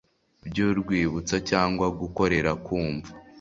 by 0.47 0.57
urwibutso 0.67 1.35
cyangwa 1.49 1.85
gukorera 1.99 2.51
ku 2.65 2.77
mva 2.89 3.11